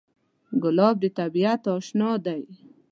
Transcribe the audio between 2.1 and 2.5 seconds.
دی.